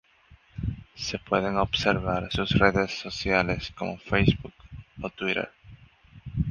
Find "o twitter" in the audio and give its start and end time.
4.99-5.51